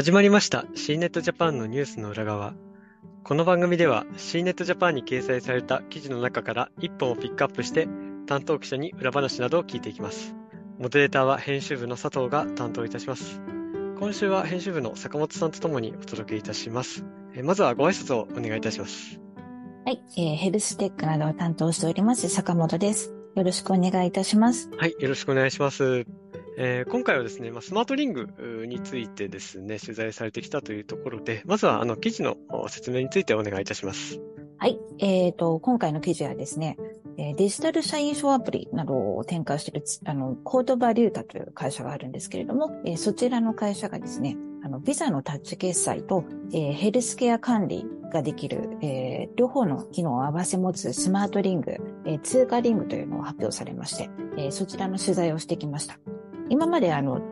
[0.00, 2.54] 始まりました C ネットジャパンのニュースの裏側。
[3.22, 7.86] この番組では C ネットジャパンに掲載された記事の中から1本をピックアップして
[8.26, 10.34] 担当記者に裏話などを聞いていきます。
[10.78, 13.42] モデレーターは編集部の佐藤が担当いたします。
[13.98, 17.04] 今週は編集部の坂本さんとともにお届けいたします。
[17.34, 19.20] えまずはご挨拶をお願いいたします。
[19.84, 23.12] はい、えー、ヘルステックなどを担当しております坂本です。
[23.36, 24.70] よろしくお願いいたします。
[24.78, 26.06] はい、よろしくお願いします。
[26.62, 32.36] えー、今回はですね、まあ、スマートリングについてですね、取材されてきたというところで、まずはあの記事の
[32.68, 34.20] 説明についてお願いいたします。
[34.58, 34.78] はい。
[34.98, 36.76] え、ー、と、今回の記事はですね、
[37.16, 55.98] デジタル社員証アプリなどを展開している、あの、コードバリュータという会社があるんですけれども、えー、そちらの会社がですね、あの、ビザのタッチ決済と、えー、ヘルスケア管理ができる、えー、両方の機能を合わせ持つスマートリング、えー、通貨リングというのを発表されまして、えー、そちらの取材をしてきました。
[56.50, 57.22] 今まであの、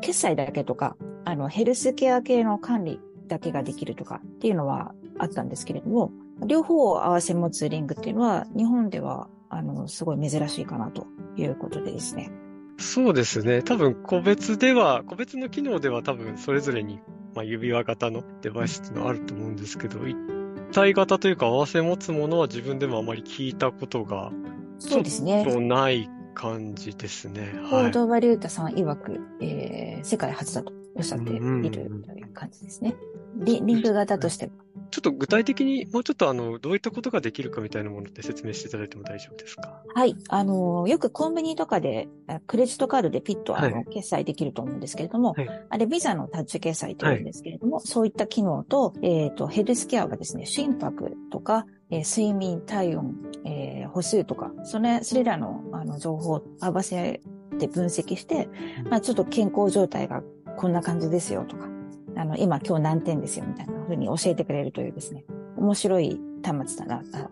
[0.00, 6.12] 決済だけとか、あの、ヘルスケア系の管理だけができるとかっていうのはあったんですけれども、
[6.46, 12.30] 両方を合わせ持つリングっていうのは、日本では、あの、すごい珍しいかなということでですね。
[12.78, 13.62] そうですね。
[13.62, 17.00] 多分、個別では、個別の機能では多分、それぞれに、
[17.34, 20.16] まあ、指輪型のデバイスっていうのはあると思うんですけど、一
[20.72, 24.30] 体型というか合わせ持つものは自分でもあまり聞いたことが、
[24.78, 25.44] そうですね。
[25.60, 27.54] ない感じですね。
[27.70, 31.40] コードバリュータさん曰く、えー、世界初だとおっしゃっている
[31.72, 32.94] という感じですね。
[33.36, 34.52] リリンク型としては。
[34.90, 39.82] ちょっと具体的にもうちょっとあの、どういったことができるかみたいなものって説明していただいても大丈夫ですか？
[39.94, 40.16] はい。
[40.28, 42.08] あの、よくコンビニとかで、
[42.46, 57.20] クレジットカードでピッとあの、決済できると思うんですけれども、はい、あれビザのタッチ決済というんですけれども、はい、そういった機能と、えっ、ー、と、ヘルスケアはですね、心拍とか、えー、睡眠、体温、えー、歩数とか、それ、それらの、あの、情報を合わせ
[57.58, 58.48] て分析して、
[58.90, 60.22] まあ、ちょっと健康状態が
[60.56, 61.68] こんな感じですよとか、
[62.16, 65.24] あの、今今日何点ですよみたいな風に教えてくれるというですね、
[65.56, 67.28] 面白い端末だな、あ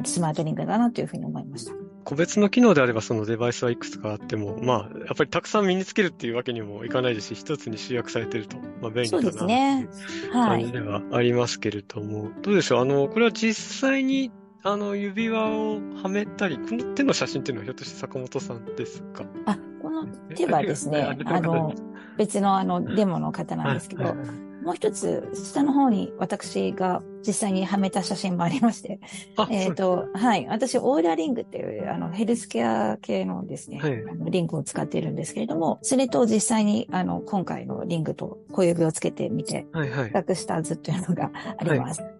[0.00, 1.72] のスマートリングだなというふうに思いました。
[2.04, 9.88] 個別の機能であればそのデバイスはいくつかあっても、まあ、やっぱりたくさん身につけるっていうわけにもいかないですし、一つに集約されてると、まあ、便利だなという
[10.32, 12.80] 感じではありますけれども、はい、どうでしょう？
[12.80, 14.30] あの、これは実際に
[14.68, 19.24] あの、指輪をはめたり、この手の写真っていうのはひょっとして坂本さんですか？
[19.46, 20.06] あ、この
[20.36, 21.72] 手はですね、あの、
[22.18, 24.14] 別のあの、デモの方なんですけど、
[24.62, 29.00] もう一つ、下の方に私が実際にはめた写真もありまして、
[29.48, 30.46] えっ、と、はい。
[30.50, 42.02] 私、オーダーリングっていう、あの、ヘルスケア系のですね、はい、あのリングを使っているんですけれども、それと実際に、あの、今回のリングと小指をつけてみて、はいはい、比較した図というのがあります。
[42.02, 42.10] はい、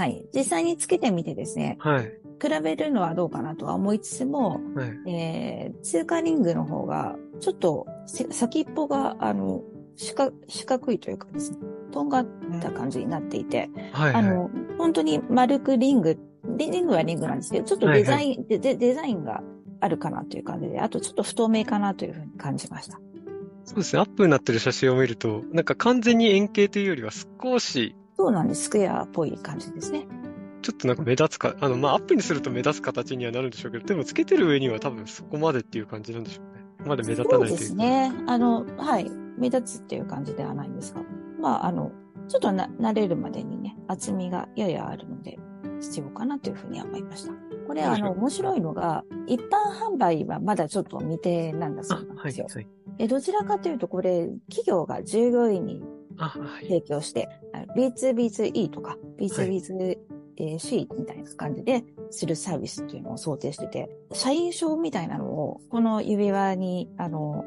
[0.00, 0.24] はい。
[0.34, 2.04] 実際につけてみてですね、はい。
[2.42, 9.60] 比べるのはどうかなとは思いつつも、はい、えー、通過リングの方が、ちょっと先っぽが、あの、
[9.96, 11.58] 四角四角いというかですね、
[11.92, 12.26] とんがっ
[12.62, 16.18] た感じになっていて、はいはい、あの、本当に丸くリング、
[16.56, 19.42] リングはリングなんですけど、ちょっとデザイン、はいはい、デデザインが
[19.80, 22.98] あるかなという感じで、あとちょっと不透明かなというふうに感じました。
[23.64, 27.94] そうですね、アップになってる写真を見ると、なんか完全に円形というよりは少し。
[28.20, 30.06] そうなんです、スクエアっぽい感じですね。
[30.60, 36.62] ちょっとなんか目立つか、あの、まあ、アップにすると目立つ形にはなるんでしょうけど、でもつけてる上には多分そこまでっていう感じなんでしょうね。
[36.86, 38.12] まだ目立たないというそうですね。
[38.26, 39.10] あの、はい。
[39.38, 41.00] 目立つっていう感じではないんですが、
[41.40, 41.92] まあ、あの、
[42.28, 45.38] ちょっとな、慣れるまでにね、厚みがややあるので、
[45.80, 47.32] 必要かなというふうに思いました。
[47.66, 52.48] これ、あの、面白いのが、一般販売はまだちょっと未定なんだそうなんですよ。
[52.50, 52.66] はいはい、
[52.98, 55.82] えどちらかというと、これ、企業が従業員に
[56.62, 67.44] 提供して、はい、B2B2E とか、B2B2C みたいな感じでするサービスっていうのを想定してて、社員証みたいなのを、この指輪に、あの、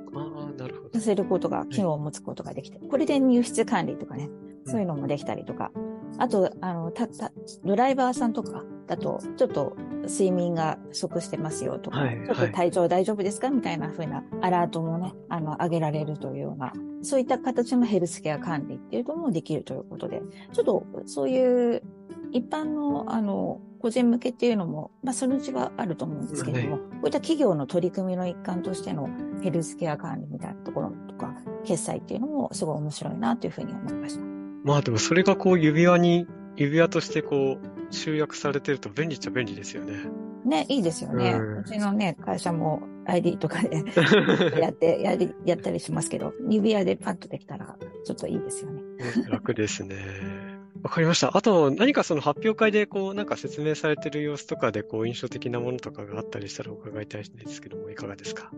[0.94, 4.30] させることが、機能を持つことができて、これで入室管理とかね、
[4.66, 5.72] そういうのもできたりとか、
[6.18, 7.32] あと、あの、た、た、
[7.64, 20.22] ドライバーさんとかだと、ちょっと睡眠が不足してますよとか、はい、ちょっと体調大丈夫ですかみたいな風なアラートもね、あの、上げられるというような、そういった形のヘルスケア管理っていうのもできるということで、
[20.52, 21.84] ちょっとそういう
[22.32, 29.10] 一般の、あの、個人向けっていうのも、まあ、そのうちはあると思うんですけれども、ね、こういった企業の取り組みの一環としての
[29.42, 31.36] ヘルスケア管理みたいなところとか、
[31.66, 34.24] 決済っていうのもすごい面白いなというふうに思いました。
[34.64, 39.94] まあでもそれがこう指輪に、指輪としてこう集約されてると便利っちゃ便利ですよね。
[40.46, 41.32] ね、いいですよね。
[41.34, 43.84] ううちのね、会社も ID とかで
[44.60, 48.82] やって、やり、やったりしますけど、指輪でパッとできたらちょっといいですよね。
[49.30, 49.98] 楽ですね。
[50.84, 51.36] わかりました。
[51.38, 58.52] あと、何かその発表会で、こう、なんか説明されてる様子とかで、こう、印象的なものとかがあったりしたら伺いたいんですけども、いかがですか？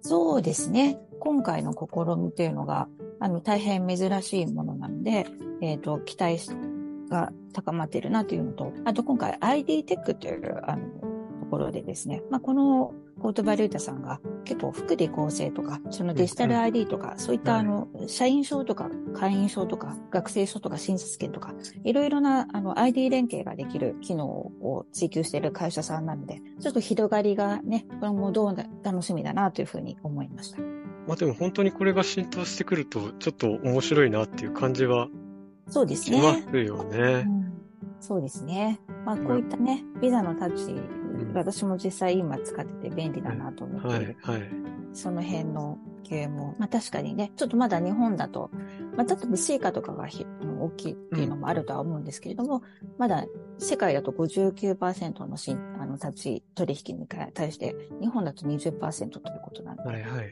[0.00, 1.00] そうですね。
[1.18, 5.26] 今回の試みというのが、あの、大変珍しいものなので、
[5.60, 6.38] えっ、と、期待
[7.12, 10.82] が高まっているなというのと、あと今回 ID テックという、あの、
[11.40, 21.54] ところでですね、まあ、このコートバリュータさんが結構福利厚生とか、そのデジタル ID とか、そういったあの、社員証とか会員証とか学生証とか診察券とか、
[21.84, 30.58] いろいろなあの ID 連携ができる機能を追求している会社さんなので、ちょっと広がりがね、これもどう楽しみだなというふうに思いました。
[31.06, 35.08] まあでも本当にこれが浸透してくると、ちょっと面白いなっていう感じは
[35.72, 36.20] そうですね。
[36.20, 36.98] ますよね。
[37.26, 37.52] うん、
[37.98, 38.78] そうですね。
[39.06, 40.78] まあこういったね、ビザのタッチ
[41.34, 44.50] 私も実際今使ってて便利だなと思って、はいはい、
[44.92, 48.50] その辺の系も、まあ確かにね、ちょっとまだ日本だと、
[48.96, 50.06] まあちょっと成果とかが
[50.60, 53.24] 大きいっていうのもあるとは思うんですけれども、うん、まだ
[53.56, 60.30] 世界だと59%のしあの立ち取引に対して、日本だと20%ということなんで、はいはい、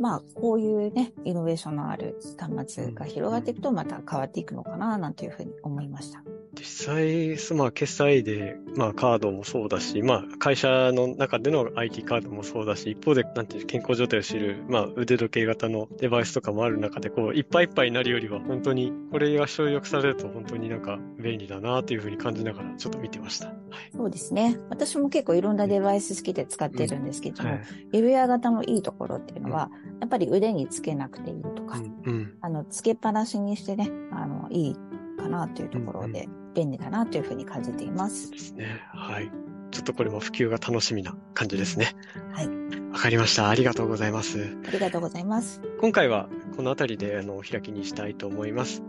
[0.00, 6.24] まあこういうね、イノベーションのある端末が広がっていくとまた変わっていくのかな、なんていうふうに思いました。
[6.54, 23.46] 実際、まあ、決済で、まあ、カードもそうだし、まあ、会社の中での IT カードもそうだし、一方で、なんていう健康状態を知る、まあ、腕時計型のデバイスとかもある中で、こう、いっぱいいっぱいになるよりは、本当に、これが省力されると、本当になんか便利だなというふうに感じながら、ちょっと見てました。
[23.46, 23.56] はい、
[23.94, 24.58] そうですね。
[24.70, 27.56] 私も結構いろんなデバイス好きで使ってるんですけども、うん。
[27.56, 34.76] はい、指輪型のいいところっていうのは、うん、やっぱり腕につけなくていいとか、うん、あの、つけっぱなしにしてね、あの、いい
[35.20, 38.30] かなというところで、便利だなというふうに感じています。
[38.30, 38.80] ですね。
[38.92, 39.30] はい。
[39.70, 41.94] ちょっとこれも普及が楽しみな感じですね。
[42.32, 42.48] はい。
[42.92, 43.48] わかりました。
[43.48, 44.56] ありがとうございます。
[44.66, 45.60] ありがとうございます。
[45.80, 48.82] 今回はこの辺りであのお開きにしたいと思います。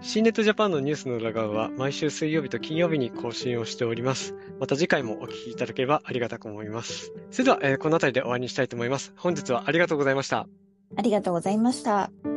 [0.00, 4.34] シーネットジャパンのニュースの裏側は毎週水曜日と金曜日に更新をしております。
[4.60, 7.12] また次回もお聞きいただければありがたく思います。
[7.30, 9.12] それでは、えー、この辺りで終わりにしたいと思います。
[9.16, 10.46] 本日はありがとうございました。
[10.96, 12.33] ありがとうございました。